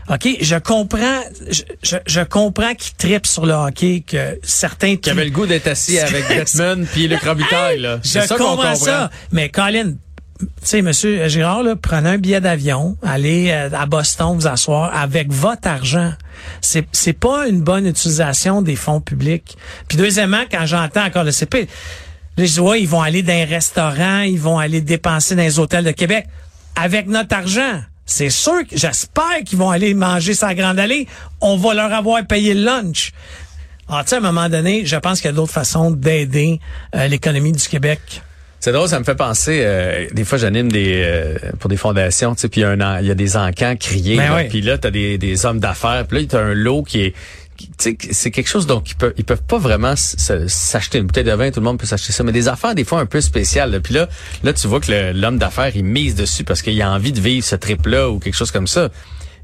OK, 0.08 0.28
je 0.40 0.56
comprends, 0.58 1.22
je, 1.50 1.64
je, 1.82 1.98
je 2.06 2.22
comprends 2.22 2.76
qu'ils 2.76 2.94
tripent 2.96 3.26
sur 3.26 3.46
le 3.46 3.54
hockey, 3.54 4.04
que 4.06 4.38
certains 4.44 4.98
Qui 4.98 5.10
avait 5.10 5.26
le 5.26 5.32
goût 5.32 5.48
d'être 5.48 5.68
assis 5.68 6.00
avec 6.00 6.28
Bettman 6.28 6.86
puis 6.86 7.08
Luc 7.08 7.24
Robitaille. 7.24 7.80
Là. 7.80 8.00
je 8.04 8.20
ça 8.20 8.28
comprends 8.28 8.56
comprend. 8.56 8.76
ça. 8.76 9.10
Mais 9.32 9.50
Colin, 9.50 9.94
tu 10.40 10.48
sais, 10.62 10.82
monsieur 10.84 11.28
Girard, 11.28 11.64
là, 11.64 11.76
prenez 11.76 12.10
un 12.10 12.18
billet 12.20 12.42
d'avion, 12.42 12.98
allez 13.02 13.50
euh, 13.50 13.70
à 13.74 13.86
Boston 13.88 14.36
vous 14.36 14.48
asseoir 14.48 14.96
avec 14.96 15.32
votre 15.32 15.68
argent. 15.68 16.14
C'est, 16.62 16.86
c'est 16.92 17.14
pas 17.14 17.48
une 17.48 17.62
bonne 17.62 17.88
utilisation 17.88 18.62
des 18.62 18.76
fonds 18.76 19.02
publics. 19.02 19.58
Puis 19.88 19.98
deuxièmement, 19.98 20.44
quand 20.52 20.66
j'entends 20.68 21.06
encore 21.06 21.24
le 21.24 21.32
CP, 21.32 21.68
là, 22.38 22.46
je 22.46 22.52
dis, 22.52 22.60
ouais, 22.60 22.82
ils 22.82 22.88
vont 22.88 23.02
aller 23.02 23.24
dans 23.24 23.34
un 23.34 23.46
restaurant, 23.46 24.20
ils 24.20 24.40
vont 24.40 24.60
aller 24.60 24.82
dépenser 24.82 25.36
dans 25.36 25.42
les 25.42 25.58
hôtels 25.58 25.86
de 25.86 25.92
Québec 25.92 26.28
avec 26.76 27.08
notre 27.08 27.36
argent. 27.36 27.82
C'est 28.06 28.30
sûr 28.30 28.68
que 28.70 28.78
j'espère 28.78 29.40
qu'ils 29.46 29.58
vont 29.58 29.72
aller 29.72 29.94
manger 29.94 30.34
sa 30.34 30.54
grande 30.54 30.80
allée. 30.80 31.08
On 31.42 31.58
va 31.58 31.74
leur 31.74 31.92
avoir 31.94 32.26
payé 32.26 32.54
le 32.54 32.64
lunch. 32.64 33.12
Ah, 33.88 34.02
tu 34.04 34.10
sais, 34.10 34.16
à 34.16 34.18
un 34.20 34.22
moment 34.22 34.50
donné, 34.50 34.86
je 34.86 34.96
pense 34.96 35.22
qu'il 35.22 35.30
y 35.30 35.34
a 35.34 35.36
d'autres 35.36 35.54
façons 35.54 35.92
d'aider 35.92 36.60
euh, 36.96 37.08
l'économie 37.08 37.52
du 37.52 37.68
Québec. 37.68 38.00
C'est 38.60 38.72
drôle, 38.72 38.88
ça 38.88 39.00
me 39.00 39.04
fait 39.04 39.16
penser. 39.16 39.62
euh, 39.64 40.08
des 40.12 40.24
fois, 40.24 40.40
j'anime 40.40 40.72
des 40.72 41.04
euh, 41.06 41.38
pour 41.60 41.70
des 41.70 41.78
fondations, 41.78 42.34
tu 42.34 42.42
sais, 42.42 42.50
puis 42.50 42.62
il 42.62 43.06
y 43.06 43.12
a 43.12 43.16
des 43.16 43.38
encans 43.38 43.76
criés. 43.76 44.18
Ben 44.18 44.30
là, 44.30 44.36
oui. 44.38 44.48
Puis 44.50 44.62
là, 44.62 44.80
t'as 44.80 44.90
des, 44.90 45.20
des 45.20 45.46
hommes 45.46 45.60
d'affaires. 45.60 46.06
Puis 46.08 46.22
là, 46.22 46.28
t'as 46.30 46.42
un 46.42 46.54
lot 46.56 46.82
qui 46.82 47.02
est, 47.02 47.14
c'est 47.78 48.32
quelque 48.32 48.48
chose 48.48 48.68
dont 48.68 48.82
ils 48.86 48.96
peuvent 48.96 49.14
ils 49.18 49.24
peuvent 49.26 49.44
pas 49.44 49.58
vraiment 49.58 49.94
s'acheter 49.96 50.98
une 51.00 51.06
bouteille 51.08 51.24
de 51.24 51.32
vin. 51.34 51.52
Tout 51.52 51.60
le 51.60 51.66
monde 51.66 51.80
peut 51.80 51.86
s'acheter 51.86 52.14
ça, 52.14 52.24
mais 52.24 52.32
des 52.32 52.48
affaires 52.48 52.76
des 52.76 52.84
fois 52.84 53.00
un 53.00 53.06
peu 53.06 53.22
spéciales. 53.22 53.72
là. 53.72 53.80
Puis 53.80 53.94
là, 53.94 54.08
là, 54.44 54.54
tu 54.54 54.68
vois 54.68 54.80
que 54.80 55.12
l'homme 55.14 55.38
d'affaires 55.38 55.76
il 55.76 55.84
mise 55.86 56.16
dessus 56.16 56.44
parce 56.44 56.62
qu'il 56.62 56.82
a 56.82 56.92
envie 56.92 57.12
de 57.12 57.20
vivre 57.22 57.46
ce 57.46 57.56
trip 57.56 57.86
là 57.86 58.10
ou 58.10 58.20
quelque 58.20 58.36
chose 58.36 58.52
comme 58.52 58.68
ça. 58.68 58.90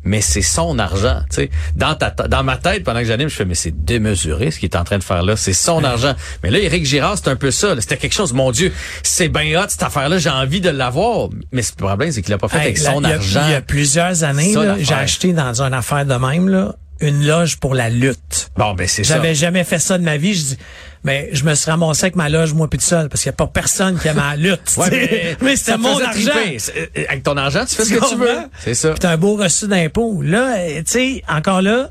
Mais 0.04 0.20
c'est 0.22 0.42
son 0.42 0.80
argent, 0.80 1.22
tu 1.30 1.36
sais. 1.36 1.50
Dans 1.76 1.94
ta, 1.94 2.10
dans 2.10 2.44
ma 2.44 2.58
tête, 2.58 2.84
pendant 2.84 3.02
que 3.02 3.06
j'anime, 3.06 3.30
je 3.30 3.36
fais, 3.36 3.46
mais 3.46 3.54
c'est 3.54 3.86
démesuré 3.86 4.50
ce 4.50 4.58
qu'il 4.58 4.68
est 4.68 4.76
en 4.76 4.84
train 4.84 4.98
de 4.98 5.04
faire 5.04 5.22
là. 5.22 5.36
C'est 5.36 5.54
son 5.54 5.84
argent. 5.84 6.16
Mais 6.42 6.50
là, 6.50 6.58
Éric 6.58 6.88
Girard, 6.88 7.20
c'est 7.20 7.28
un 7.28 7.36
peu 7.36 7.52
ça. 7.52 7.76
là. 7.76 7.82
C'était 7.82 7.98
quelque 7.98 8.14
chose, 8.16 8.34
mon 8.34 8.50
Dieu, 8.50 8.74
c'est 9.04 9.28
bien 9.30 9.62
hot, 9.62 9.68
cette 9.70 9.84
affaire-là, 9.84 10.18
j'ai 10.18 10.32
envie 10.32 10.60
de 10.60 10.72
l'avoir. 10.72 11.30
Mais 11.52 11.62
le 11.62 11.76
problème, 11.86 12.12
c'est 12.12 12.24
qu'il 12.24 12.32
l'a 12.32 12.40
pas 12.40 12.48
fait 12.48 12.58
Hey, 12.58 12.64
avec 12.64 12.80
là, 12.80 12.94
son 12.94 13.02
il 13.04 13.10
y 13.10 13.12
a- 13.12 13.16
argent. 13.16 13.42
Il 13.46 13.52
y 13.52 13.54
a 13.54 13.62
plusieurs 13.62 14.24
années, 14.24 14.56
là, 14.56 14.76
j'ai 14.80 14.96
acheté 14.96 15.34
dans 15.34 15.62
une 15.62 15.74
affaire 15.76 16.04
de 16.04 16.16
même 16.16 16.50
là, 16.50 16.74
une 17.02 17.26
loge 17.26 17.58
pour 17.58 17.76
la 17.76 17.90
lutte. 17.90 18.52
Bon, 18.58 18.74
ben 18.74 18.88
c'est 18.88 19.04
ça. 19.04 19.16
J'avais 19.16 19.36
jamais 19.36 19.64
fait 19.64 19.80
ça 19.80 19.98
de 19.98 20.04
ma 20.04 20.18
vie. 20.18 20.34
Je 20.34 20.42
dis, 20.44 20.58
mais 21.04 21.30
je 21.34 21.44
me 21.44 21.54
suis 21.56 21.70
ramassé 21.70 22.04
avec 22.06 22.16
ma 22.16 22.30
loge, 22.30 22.54
moi, 22.54 22.70
puis 22.70 22.78
tout 22.80 22.86
seul, 22.86 23.10
parce 23.10 23.24
qu'il 23.24 23.30
n'y 23.32 23.36
a 23.36 23.38
pas 23.38 23.48
personne 23.48 23.98
qui 24.00 24.08
aime 24.08 24.18
la 24.18 24.36
lutte. 24.38 24.74
Ouais, 24.78 24.90
sais. 24.90 25.38
mais, 25.42 25.56
c'était 25.56 25.78
mon 25.78 26.00
argent. 26.00 26.32
euh, 26.36 27.04
Avec 27.10 27.24
ton 27.24 27.36
argent, 27.38 27.66
tu 27.68 27.76
fais 27.76 27.86
ce 27.86 27.94
que 27.94 28.10
tu 28.10 28.16
veux. 28.18 28.38
C'est 28.60 28.74
ça. 28.76 28.90
Puis 28.92 29.00
t'as 29.00 29.12
un 29.12 29.18
beau 29.18 29.36
reçu 29.36 29.68
d'impôt. 29.68 30.22
Là, 30.22 30.58
euh, 30.60 30.78
tu 30.78 30.84
sais, 30.92 31.24
encore 31.28 31.62
là, 31.62 31.90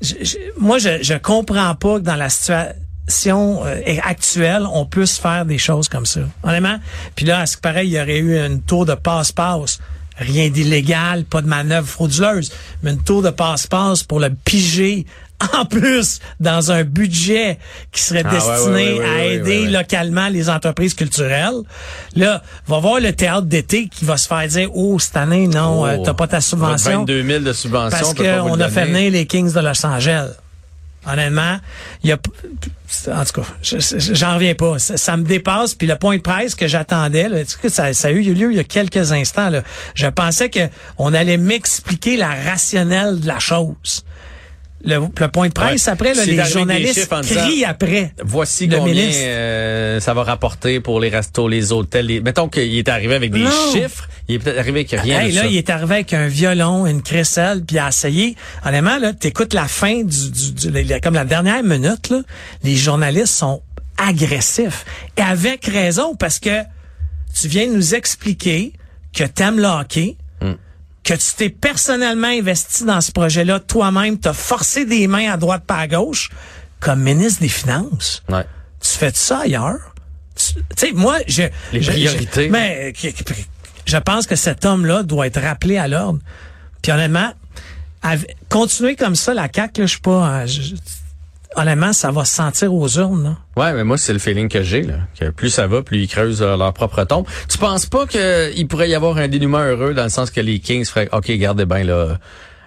je- 0.00 0.14
je- 0.22 0.36
moi, 0.58 0.78
je, 0.78 1.02
je 1.02 1.14
comprends 1.14 1.74
pas 1.74 1.94
que 2.00 2.04
dans 2.04 2.16
la 2.16 2.28
situation 2.28 3.64
euh, 3.64 3.80
actuelle, 4.02 4.64
on 4.72 4.86
puisse 4.86 5.18
faire 5.18 5.44
des 5.44 5.58
choses 5.58 5.88
comme 5.88 6.06
ça. 6.06 6.20
Honnêtement. 6.42 6.78
Puis 7.14 7.26
là, 7.26 7.40
à 7.40 7.46
ce 7.46 7.56
qui 7.56 7.62
paraît, 7.62 7.86
il 7.86 7.92
y 7.92 8.00
aurait 8.00 8.18
eu 8.18 8.36
une 8.38 8.60
tour 8.62 8.86
de 8.86 8.94
passe-passe. 8.94 9.78
Rien 10.18 10.48
d'illégal, 10.48 11.24
pas 11.24 11.42
de 11.42 11.46
manœuvre 11.48 11.86
frauduleuse, 11.88 12.52
mais 12.82 12.92
une 12.92 13.02
tour 13.02 13.22
de 13.22 13.30
passe-passe 13.30 14.02
pour 14.02 14.20
le 14.20 14.30
piger 14.44 15.06
en 15.56 15.64
plus 15.64 16.18
dans 16.40 16.72
un 16.72 16.82
budget 16.82 17.58
qui 17.92 18.02
serait 18.02 18.24
Ah, 18.26 18.30
destiné 18.30 18.92
ouais, 18.92 18.92
ouais, 18.92 18.98
ouais, 18.98 19.06
à 19.08 19.24
aider 19.26 19.66
localement 19.68 20.28
les 20.28 20.50
entreprises 20.50 20.94
culturelles. 20.94 21.62
Là, 22.16 22.42
va 22.66 22.78
voir 22.80 23.00
le 23.00 23.12
théâtre 23.12 23.46
d'été 23.46 23.88
qui 23.88 24.04
va 24.04 24.16
se 24.16 24.26
faire 24.26 24.46
dire, 24.48 24.70
oh, 24.74 24.98
cette 24.98 25.16
année, 25.16 25.46
non, 25.46 25.86
euh, 25.86 25.98
t'as 26.04 26.14
pas 26.14 26.26
ta 26.26 26.40
subvention. 26.40 27.00
22 27.00 27.22
000 27.22 27.40
de 27.44 27.52
subvention. 27.52 27.98
Parce 27.98 28.14
qu'on 28.14 28.60
a 28.60 28.68
fait 28.68 28.86
venir 28.86 29.12
les 29.12 29.26
Kings 29.26 29.52
de 29.52 29.60
Los 29.60 29.86
Angeles. 29.86 30.30
Honnêtement, 31.10 31.58
il 32.04 32.10
y 32.10 32.12
a, 32.12 32.16
en 32.16 33.24
tout 33.24 33.40
cas, 33.40 33.46
je- 33.62 33.78
je- 33.78 34.14
j'en 34.14 34.34
reviens 34.34 34.54
pas. 34.54 34.78
Ça, 34.78 35.16
me 35.16 35.22
dépasse. 35.24 35.74
Puis 35.74 35.86
le 35.86 35.96
point 35.96 36.16
de 36.16 36.22
presse 36.22 36.54
que 36.54 36.66
j'attendais, 36.66 37.28
ça, 37.68 37.92
ça 37.94 38.08
a 38.08 38.10
eu 38.10 38.20
lieu 38.34 38.50
il 38.52 38.56
y 38.56 38.60
a 38.60 38.64
quelques 38.64 39.12
instants. 39.12 39.48
Là? 39.50 39.62
Je 39.94 40.06
pensais 40.06 40.50
que 40.50 40.68
on 40.98 41.14
allait 41.14 41.36
m'expliquer 41.38 42.16
la 42.16 42.34
rationnelle 42.34 43.20
de 43.20 43.26
la 43.26 43.38
chose. 43.38 44.04
Le, 44.84 44.98
le 45.18 45.28
point 45.28 45.48
de 45.48 45.52
presse 45.52 45.86
Ouais. 45.86 45.92
après, 45.92 46.14
là, 46.14 46.24
les 46.24 46.44
journalistes 46.44 47.10
disant, 47.10 47.20
crient 47.22 47.64
après. 47.64 48.12
Voici 48.24 48.68
Le 48.68 48.76
combien 48.78 48.94
euh, 49.12 49.98
ça 49.98 50.14
va 50.14 50.22
rapporter 50.22 50.78
pour 50.78 51.00
les 51.00 51.08
restos, 51.08 51.48
les 51.48 51.72
hôtels. 51.72 52.06
Les... 52.06 52.20
Mettons 52.20 52.48
qu'il 52.48 52.76
est 52.78 52.88
arrivé 52.88 53.16
avec 53.16 53.32
des 53.32 53.40
Non. 53.40 53.50
chiffres, 53.72 54.08
il 54.28 54.36
est 54.36 54.38
peut-être 54.38 54.58
arrivé 54.58 54.80
avec 54.88 54.90
rien 55.02 55.20
Hey, 55.20 55.30
de 55.30 55.34
là, 55.34 55.42
ça. 55.42 55.46
il 55.48 55.56
est 55.56 55.68
arrivé 55.70 55.94
avec 55.96 56.12
un 56.14 56.28
violon, 56.28 56.86
une 56.86 57.02
crécelle, 57.02 57.64
puis 57.64 57.78
a 57.78 57.88
essayé. 57.88 58.36
Honnêtement, 58.64 58.98
là, 58.98 59.12
t'écoutes 59.12 59.52
la 59.52 59.66
fin 59.66 60.04
du, 60.04 60.30
du, 60.30 60.52
du- 60.52 61.00
comme 61.02 61.14
la 61.14 61.24
dernière 61.24 61.64
minute, 61.64 62.10
là, 62.10 62.20
les 62.62 62.76
journalistes 62.76 63.34
sont 63.34 63.60
agressifs. 63.96 64.84
Et 65.16 65.22
avec 65.22 65.64
raison, 65.66 66.14
parce 66.14 66.38
que 66.38 66.62
tu 67.40 67.48
viens 67.48 67.66
nous 67.66 67.94
expliquer 67.96 68.72
que 69.12 69.24
t'aimes 69.24 69.58
le 69.58 69.66
hockey. 69.66 70.16
Que 71.08 71.14
tu 71.14 71.32
t'es 71.36 71.48
personnellement 71.48 72.28
investi 72.28 72.84
dans 72.84 73.00
ce 73.00 73.12
projet-là, 73.12 73.60
toi-même, 73.60 74.18
t'as 74.18 74.34
forcé 74.34 74.84
des 74.84 75.06
mains 75.06 75.32
à 75.32 75.36
droite 75.38 75.64
pas 75.66 75.78
à 75.78 75.86
gauche, 75.86 76.30
comme 76.80 77.00
ministre 77.02 77.40
des 77.40 77.48
Finances. 77.48 78.22
Ouais. 78.28 78.44
Tu 78.80 78.90
fais 78.90 79.10
ça 79.14 79.40
ailleurs? 79.40 79.94
Tu 80.36 80.54
sais, 80.76 80.92
moi, 80.92 81.18
je... 81.26 81.44
Les 81.72 81.80
priorités. 81.80 82.46
je- 82.46 82.50
mais 82.52 82.92
je 83.86 83.96
pense 83.96 84.26
que 84.26 84.36
cet 84.36 84.66
homme-là 84.66 85.02
doit 85.02 85.26
être 85.26 85.40
rappelé 85.40 85.78
à 85.78 85.88
l'ordre. 85.88 86.20
Puis 86.82 86.92
honnêtement, 86.92 87.32
continuer 88.50 88.94
comme 88.94 89.14
ça, 89.16 89.32
la 89.34 89.48
CAQ, 89.52 89.80
là, 89.80 89.86
je 89.86 89.90
suis 89.92 90.00
pas... 90.00 90.44
je- 90.46 90.74
honnêtement, 91.56 91.92
ça 91.92 92.10
va 92.10 92.24
se 92.24 92.34
sentir 92.34 92.72
aux 92.74 92.88
urnes. 92.88 93.24
là. 93.24 93.62
Ouais, 93.62 93.72
mais 93.72 93.84
moi, 93.84 93.98
c'est 93.98 94.12
le 94.12 94.18
feeling 94.18 94.48
que 94.48 94.62
j'ai, 94.62 94.82
là. 94.82 94.94
Que 95.18 95.30
plus 95.30 95.50
ça 95.50 95.66
va, 95.66 95.82
plus 95.82 96.00
ils 96.02 96.08
creusent 96.08 96.42
euh, 96.42 96.56
leur 96.56 96.72
propre 96.72 97.04
tombe. 97.04 97.26
Tu 97.48 97.58
penses 97.58 97.86
pas 97.86 98.06
qu'il 98.06 98.68
pourrait 98.68 98.88
y 98.88 98.94
avoir 98.94 99.16
un 99.18 99.28
dénouement 99.28 99.58
heureux 99.58 99.94
dans 99.94 100.04
le 100.04 100.08
sens 100.10 100.30
que 100.30 100.40
les 100.40 100.58
Kings 100.60 100.84
feraient, 100.84 101.08
OK, 101.12 101.30
gardez 101.32 101.64
bien, 101.66 101.84
là, 101.84 102.18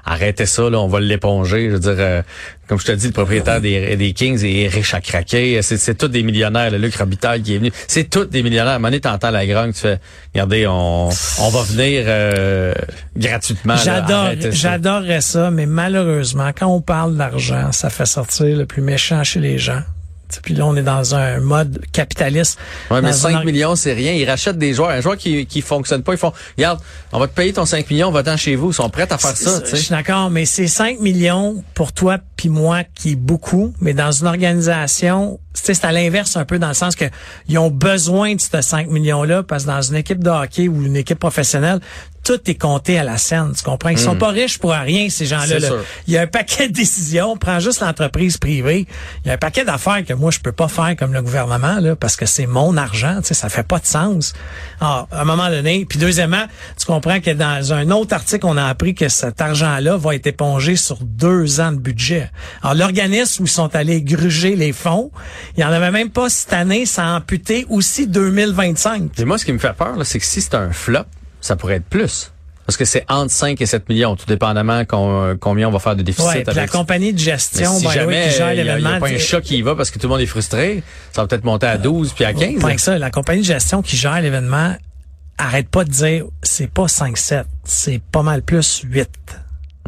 arrêtez 0.06 0.46
ça, 0.46 0.70
là, 0.70 0.80
on 0.80 0.88
va 0.88 1.00
l'éponger. 1.00 1.70
Je 1.70 1.74
veux 1.74 1.80
dire, 1.80 1.96
euh, 1.98 2.22
comme 2.68 2.80
je 2.80 2.86
te 2.86 2.92
dis, 2.92 3.08
le 3.08 3.14
propriétaire 3.14 3.62
des, 3.62 3.96
des 3.96 4.14
Kings 4.14 4.44
est 4.44 4.68
riche 4.68 4.94
à 4.94 5.02
craquer. 5.02 5.62
C'est, 5.62 5.78
c'est 5.78 5.96
tous 5.96 6.08
des 6.08 6.24
millionnaires. 6.24 6.72
Le 6.72 6.78
Luc 6.78 6.96
Robitaille 6.96 7.42
qui 7.42 7.56
est 7.56 7.58
venu. 7.58 7.72
C'est 7.88 8.10
tous 8.10 8.26
des 8.26 8.44
millionnaires. 8.44 8.74
À 8.74 8.76
un 8.76 8.80
moment 8.80 8.90
donné, 8.90 9.02
t'entends 9.02 9.32
la 9.32 9.46
grogne, 9.46 9.74
tu 9.74 9.82
fais, 9.82 10.00
regardez, 10.34 10.68
on, 10.68 11.10
on 11.10 11.50
va 11.50 11.64
venir 11.64 12.04
euh, 12.08 12.74
gratuitement. 13.16 13.76
J'adore, 13.76 14.32
j'adorerais 14.52 15.22
ça, 15.22 15.52
mais 15.52 15.66
malheureusement, 15.66 16.52
quand 16.58 16.68
on 16.68 16.82
parle 16.82 17.18
d'argent, 17.18 17.72
ça 17.72 17.90
fait 17.90 18.06
sortir 18.06 18.58
le 18.58 18.66
plus 18.66 18.82
méchant 18.82 19.24
chez 19.24 19.40
les 19.40 19.58
gens. 19.58 19.82
Sais, 20.32 20.40
Puis 20.42 20.54
là, 20.54 20.66
on 20.66 20.76
est 20.76 20.82
dans 20.82 21.14
un 21.16 21.40
mode 21.40 21.82
capitaliste. 21.92 22.58
Ouais, 22.90 23.02
mais 23.02 23.10
Dans 23.12 23.16
5 23.18 23.36
un- 23.36 23.44
millions, 23.44 23.76
c'est 23.76 23.94
rien. 23.94 24.14
Ils 24.14 24.30
rachètent 24.30 24.58
des 24.58 24.74
joueurs. 24.74 24.90
Un 24.90 25.02
joueur 25.02 25.18
qui, 25.18 25.46
qui 25.46 25.62
fonctionne 25.62 26.04
pas, 26.04 26.14
ils 26.14 26.18
font, 26.18 26.32
regarde, 26.58 26.80
on 27.12 27.20
va 27.20 27.28
te 27.28 27.34
payer 27.36 27.54
ton 27.54 27.66
5 27.66 27.90
millions, 27.90 28.12
va-t'en 28.12 28.38
chez 28.38 28.56
vous. 28.56 28.72
Ils 28.72 28.74
sont 28.74 28.90
prêts 28.90 29.08
à 29.12 29.18
faire 29.18 29.36
ça, 29.38 29.62
Je 29.70 29.76
suis 29.76 29.90
d'accord, 29.90 30.30
mais 30.30 30.46
c'est 30.46 30.68
5 30.68 31.00
millions 31.00 31.64
pour 31.74 31.92
toi 31.94 32.18
puis 32.38 32.50
moi 32.50 32.84
qui 32.96 33.12
est 33.12 33.16
beaucoup, 33.16 33.72
mais 33.82 33.94
dans 33.94 34.12
une 34.12 34.26
organisation, 34.26 35.40
c'est 35.54 35.86
à 35.86 35.92
l'inverse 35.92 36.38
un 36.38 36.46
peu 36.46 36.58
dans 36.58 36.70
le 36.70 36.74
sens 36.74 36.96
que 36.96 37.06
ils 37.48 37.58
ont 37.60 37.70
besoin 37.70 38.34
de 38.36 38.42
ces 38.42 38.62
5 38.64 38.88
millions-là 38.88 39.44
parce 39.44 39.64
que 39.64 39.68
dans 39.70 39.82
une 39.82 39.96
équipe 39.96 40.24
de 40.24 40.30
hockey 40.30 40.68
ou 40.68 40.82
une 40.84 40.96
équipe 40.96 41.20
professionnelle, 41.20 41.80
tout 42.24 42.40
est 42.50 42.56
compté 42.56 43.00
à 43.00 43.04
la 43.04 43.18
scène, 43.18 43.54
tu 43.56 43.64
comprends? 43.64 43.90
Ils 43.90 43.98
sont 43.98 44.16
pas 44.16 44.30
riches 44.30 44.60
pour 44.60 44.72
rien, 44.72 45.10
ces 45.10 45.26
gens-là. 45.26 45.58
Hmm. 45.58 45.62
Là. 45.62 45.70
Il 46.08 46.14
y 46.14 46.18
a 46.18 46.22
un 46.22 46.28
paquet 46.28 46.68
de 46.68 46.74
décisions, 46.74 47.36
prends 47.38 47.60
juste 47.60 47.82
l'entreprise 47.82 48.38
privée, 48.38 48.88
il 49.24 49.28
y 49.28 49.32
a 49.32 49.34
un 49.34 49.38
paquet 49.38 49.66
d'affaires 49.66 50.06
que 50.06 50.14
moi 50.14 50.32
je 50.32 50.40
peux 50.40 50.52
pas 50.52 50.68
faire 50.68 50.96
comme 50.98 51.14
le 51.14 51.22
gouvernement 51.22 51.80
là 51.80 51.96
parce 51.96 52.16
que 52.16 52.26
c'est 52.26 52.46
mon 52.46 52.78
argent, 52.78 53.18
tu 53.22 53.30
sais, 53.30 53.34
ça 53.34 53.50
fait 53.50 53.68
pas 53.68 53.80
de 53.80 53.86
sens. 53.86 54.34
Alors, 54.80 55.08
à 55.12 55.22
un 55.22 55.26
moment 55.26 55.50
donné, 55.50 55.86
puis 55.86 56.00
deuxièmement, 56.00 56.46
tu 56.78 56.86
comprends 56.86 57.20
que 57.20 57.32
dans 57.32 57.74
un 57.74 57.90
autre 57.92 58.14
article, 58.14 58.46
on 58.46 58.58
a 58.58 58.66
appris 58.66 58.96
que 58.96 59.10
cet 59.10 59.42
argent-là 59.42 59.98
va 59.98 60.16
être 60.16 60.28
épongé 60.28 60.76
sur 60.76 60.98
deux 61.02 61.60
ans 61.60 61.72
de 61.72 61.80
budget. 61.80 62.30
Alors 62.62 62.76
l'organisme 62.76 63.44
où 63.44 63.46
ils 63.46 63.50
sont 63.50 63.76
allés 63.76 64.02
gruger 64.02 64.56
les 64.56 64.74
fonds, 64.74 65.12
il 65.58 65.62
y 65.62 65.64
en 65.64 65.72
avait 65.72 65.92
même 65.92 66.10
pas 66.10 66.30
cette 66.30 66.54
année, 66.54 66.86
ça 66.86 67.06
a 67.06 67.18
amputé 67.18 67.66
aussi 67.70 68.08
2025. 68.08 69.20
Et 69.20 69.26
moi, 69.26 69.38
ce 69.38 69.46
qui 69.46 69.54
me 69.54 69.60
fait 69.60 69.74
peur, 69.74 69.96
là, 69.96 70.04
c'est 70.04 70.20
que 70.20 70.26
si 70.26 70.42
c'est 70.42 70.56
un 70.56 70.72
flop, 70.72 71.06
ça 71.42 71.56
pourrait 71.58 71.76
être 71.76 71.86
plus. 71.86 72.32
Parce 72.66 72.78
que 72.78 72.86
c'est 72.86 73.04
entre 73.10 73.32
5 73.32 73.60
et 73.60 73.66
7 73.66 73.90
millions, 73.90 74.16
tout 74.16 74.26
dépendamment 74.28 74.86
con- 74.86 75.36
combien 75.42 75.68
on 75.68 75.72
va 75.72 75.80
faire 75.80 75.96
de 75.96 76.04
déficit. 76.04 76.28
Ouais, 76.30 76.44
puis 76.44 76.54
la 76.56 76.62
avec- 76.62 76.72
compagnie 76.72 77.12
de 77.12 77.20
gestion, 77.20 77.78
si 77.78 77.88
way, 77.88 77.94
jamais 77.94 78.30
qui 78.30 78.38
gère 78.38 78.48
a- 78.48 78.54
il 78.54 78.58
y 78.58 78.62
a, 78.62 78.64
l'événement, 78.64 79.00
pas 79.00 79.08
un 79.10 79.18
chat 79.18 79.42
qui 79.42 79.58
y 79.58 79.62
va 79.62 79.76
parce 79.76 79.92
que 79.92 80.00
tout 80.00 80.08
le 80.08 80.12
monde 80.14 80.22
est 80.22 80.26
frustré, 80.28 80.82
ça 81.12 81.22
va 81.22 81.28
peut-être 81.28 81.44
monter 81.44 81.66
à 81.66 81.78
12 81.78 82.14
puis 82.14 82.24
à 82.24 82.34
15. 82.34 82.62
Pas 82.62 82.76
que 82.76 82.80
ça, 82.82 82.98
la 82.98 83.10
compagnie 83.12 83.42
de 83.42 83.46
gestion 83.48 83.82
qui 83.82 83.98
gère 83.98 84.22
l'événement 84.22 84.76
arrête 85.38 85.68
pas 85.70 85.84
de 85.84 85.90
dire 85.90 86.26
c'est 86.44 86.70
pas 86.72 86.86
5-7, 86.88 87.46
c'est 87.66 88.00
pas 88.12 88.22
mal 88.22 88.42
plus 88.44 88.84
8. 88.86 89.10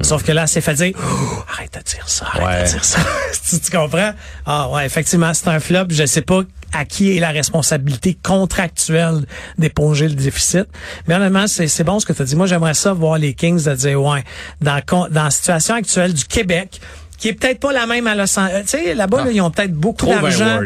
Sauf 0.01 0.23
que 0.23 0.31
là, 0.31 0.47
c'est 0.47 0.61
fait 0.61 0.73
dire 0.73 0.93
Oh, 0.97 1.43
arrête 1.53 1.73
de 1.77 1.83
dire 1.83 2.07
ça, 2.09 2.25
arrête 2.25 2.43
Ouais. 2.45 2.63
de 2.63 2.69
dire 2.69 2.83
ça. 2.83 2.99
tu, 3.49 3.59
tu 3.59 3.71
comprends? 3.71 4.11
Ah 4.45 4.69
ouais, 4.69 4.85
effectivement, 4.85 5.33
c'est 5.33 5.47
un 5.47 5.59
flop. 5.59 5.85
Je 5.89 6.05
sais 6.05 6.21
pas 6.23 6.41
à 6.73 6.85
qui 6.85 7.15
est 7.15 7.19
la 7.19 7.29
responsabilité 7.29 8.17
contractuelle 8.23 9.25
d'éponger 9.59 10.07
le 10.09 10.15
déficit. 10.15 10.65
Mais 11.07 11.13
honnêtement, 11.15 11.45
c'est 11.47 11.67
c'est 11.67 11.83
bon 11.83 11.99
ce 11.99 12.05
que 12.07 12.13
tu 12.13 12.21
as 12.23 12.25
dit. 12.25 12.35
Moi, 12.35 12.47
j'aimerais 12.47 12.73
ça 12.73 12.93
voir 12.93 13.17
les 13.19 13.33
Kings 13.35 13.63
de 13.63 13.75
dire 13.75 14.01
ouais, 14.01 14.23
dans, 14.61 14.81
dans 15.11 15.23
la 15.25 15.29
situation 15.31 15.75
actuelle 15.75 16.13
du 16.13 16.25
Québec, 16.25 16.81
qui 17.19 17.27
est 17.29 17.33
peut-être 17.33 17.59
pas 17.59 17.71
la 17.71 17.85
même 17.85 18.07
à 18.07 18.15
Los 18.15 18.37
Angeles. 18.39 18.63
Tu 18.63 18.69
sais, 18.69 18.95
là-bas, 18.95 19.25
là, 19.25 19.31
ils 19.31 19.41
ont 19.41 19.51
peut-être 19.51 19.73
beaucoup 19.73 20.07
d'argent. 20.07 20.61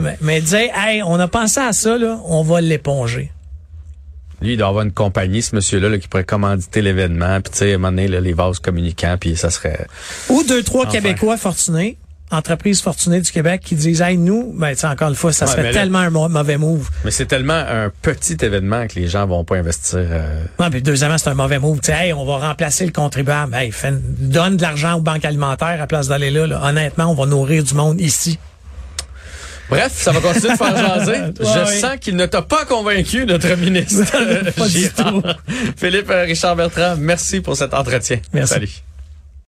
mais, 0.00 0.18
mais 0.20 0.40
dire, 0.40 0.70
hey, 0.74 1.02
on 1.04 1.18
a 1.20 1.28
pensé 1.28 1.60
à 1.60 1.72
ça, 1.72 1.96
là, 1.96 2.18
on 2.24 2.42
va 2.42 2.60
l'éponger. 2.60 3.30
Lui, 4.40 4.52
il 4.52 4.56
doit 4.56 4.68
avoir 4.68 4.84
une 4.84 4.92
compagnie, 4.92 5.42
ce 5.42 5.54
monsieur-là, 5.56 5.88
là, 5.88 5.98
qui 5.98 6.08
pourrait 6.08 6.24
commanditer 6.24 6.80
l'événement, 6.82 7.40
puis 7.40 7.50
tu 7.52 7.58
sais, 7.58 7.76
là, 7.76 8.20
les 8.20 8.32
vases 8.32 8.58
communicants, 8.60 9.16
puis 9.18 9.36
ça 9.36 9.50
serait... 9.50 9.86
Ou 10.28 10.42
deux, 10.44 10.62
trois 10.62 10.82
Enfin. 10.86 10.92
Québécois 10.92 11.36
fortunés, 11.36 11.98
entreprises 12.30 12.82
fortunées 12.82 13.20
du 13.22 13.32
Québec 13.32 13.62
qui 13.64 13.74
disent, 13.74 14.02
hey, 14.02 14.16
nous, 14.18 14.52
ben, 14.54 14.74
encore 14.84 15.08
une 15.08 15.14
fois, 15.14 15.32
ça 15.32 15.46
Ouais, 15.46 15.50
serait 15.52 15.62
mais 15.62 15.72
là- 15.72 15.80
tellement 15.80 15.98
un 16.00 16.10
mau- 16.10 16.28
mauvais 16.28 16.58
move. 16.58 16.88
Mais 17.04 17.10
c'est 17.10 17.24
tellement 17.26 17.54
un 17.54 17.90
petit 18.02 18.36
événement 18.42 18.86
que 18.86 18.96
les 18.96 19.08
gens 19.08 19.26
vont 19.26 19.44
pas 19.44 19.56
investir. 19.56 20.00
euh, 20.02 20.44
Non, 20.60 20.68
puis 20.70 20.82
deuxièmement, 20.82 21.16
c'est 21.16 21.30
un 21.30 21.34
mauvais 21.34 21.58
move. 21.58 21.80
Tu 21.80 21.86
sais, 21.90 21.98
hey, 22.08 22.12
on 22.12 22.26
va 22.26 22.36
remplacer 22.48 22.84
le 22.84 22.92
contribuable. 22.92 23.54
Hey, 23.54 23.72
donne 24.20 24.56
de 24.58 24.62
l'argent 24.62 24.94
aux 24.98 25.00
banques 25.00 25.24
alimentaires 25.24 25.80
à 25.80 25.86
place 25.86 26.08
d'aller 26.08 26.30
là, 26.30 26.46
là. 26.46 26.60
Honnêtement, 26.64 27.06
on 27.10 27.14
va 27.14 27.24
nourrir 27.26 27.64
du 27.64 27.72
monde 27.74 27.98
ici. 28.00 28.38
Bref, 29.70 29.92
ça 29.94 30.12
va 30.12 30.20
continuer 30.20 30.52
de 30.52 30.56
faire 30.56 30.76
jaser. 30.98 31.12
Ouais, 31.12 31.32
Je 31.40 31.80
sens 31.80 31.96
qu'il 32.00 32.16
ne 32.16 32.26
t'a 32.26 32.42
pas 32.42 32.64
convaincu, 32.64 33.26
notre 33.26 33.54
ministre. 33.56 34.04
Pas. 34.56 35.36
Philippe 35.76 36.10
euh, 36.10 36.24
Richard 36.24 36.56
Bertrand, 36.56 36.96
merci 36.98 37.40
pour 37.40 37.56
cet 37.56 37.74
entretien. 37.74 38.18
Merci. 38.32 38.54
Salut. 38.54 38.70